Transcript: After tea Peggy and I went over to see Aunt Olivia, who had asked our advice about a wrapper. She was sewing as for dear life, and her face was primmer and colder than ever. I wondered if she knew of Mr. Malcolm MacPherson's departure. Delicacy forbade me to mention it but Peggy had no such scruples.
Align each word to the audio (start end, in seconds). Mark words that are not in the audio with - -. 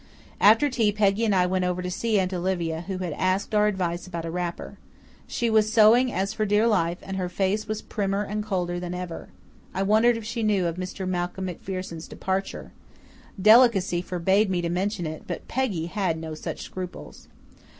After 0.39 0.67
tea 0.67 0.91
Peggy 0.91 1.25
and 1.25 1.35
I 1.35 1.45
went 1.45 1.63
over 1.63 1.83
to 1.83 1.91
see 1.91 2.17
Aunt 2.17 2.33
Olivia, 2.33 2.85
who 2.87 2.97
had 2.97 3.13
asked 3.13 3.53
our 3.53 3.67
advice 3.67 4.07
about 4.07 4.25
a 4.25 4.31
wrapper. 4.31 4.79
She 5.27 5.47
was 5.47 5.71
sewing 5.71 6.11
as 6.11 6.33
for 6.33 6.43
dear 6.43 6.65
life, 6.65 6.97
and 7.03 7.17
her 7.17 7.29
face 7.29 7.67
was 7.67 7.83
primmer 7.83 8.23
and 8.23 8.43
colder 8.43 8.79
than 8.79 8.95
ever. 8.95 9.29
I 9.75 9.83
wondered 9.83 10.17
if 10.17 10.25
she 10.25 10.41
knew 10.41 10.65
of 10.65 10.77
Mr. 10.77 11.07
Malcolm 11.07 11.45
MacPherson's 11.45 12.07
departure. 12.07 12.71
Delicacy 13.39 14.01
forbade 14.01 14.49
me 14.49 14.59
to 14.63 14.69
mention 14.71 15.05
it 15.05 15.25
but 15.27 15.47
Peggy 15.47 15.85
had 15.85 16.17
no 16.17 16.33
such 16.33 16.61
scruples. 16.63 17.27